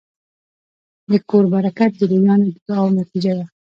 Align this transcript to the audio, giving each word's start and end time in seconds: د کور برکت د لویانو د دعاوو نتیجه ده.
د 1.09 1.11
کور 1.29 1.45
برکت 1.53 1.91
د 1.97 2.01
لویانو 2.11 2.47
د 2.53 2.57
دعاوو 2.67 2.95
نتیجه 2.99 3.31
ده. 3.37 3.45